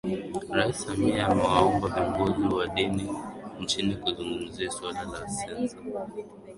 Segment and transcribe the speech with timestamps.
[0.57, 3.09] Rais Samia amewaomba viongozi wa dini
[3.59, 5.77] nchini kuzungumzia suala la Sensa